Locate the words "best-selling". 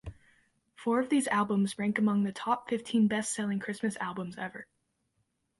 3.07-3.59